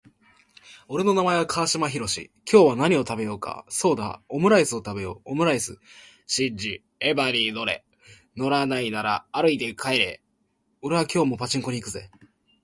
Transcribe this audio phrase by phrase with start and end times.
[0.87, 2.31] 俺の名前は川島寛。
[2.51, 3.67] 今日は何を食べようか。
[3.69, 5.29] そうだハンバーグを食べよう。
[5.29, 5.79] ハンバーグ。
[6.25, 7.85] シンジ、電車に乗れ。
[8.35, 10.23] 乗らないなら歩いて帰れ。
[10.81, 12.09] 俺は今日もパチンコに行くぜ。